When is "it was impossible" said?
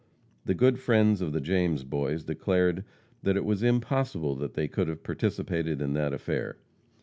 3.37-4.35